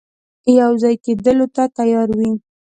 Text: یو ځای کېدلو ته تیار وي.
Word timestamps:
یو 0.59 0.71
ځای 0.81 0.95
کېدلو 1.05 1.45
ته 1.55 1.63
تیار 1.77 2.07
وي. 2.17 2.31